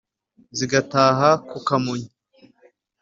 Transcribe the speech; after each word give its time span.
zigataha 0.57 1.29
ku 1.49 1.57
kamonyi. 1.67 2.09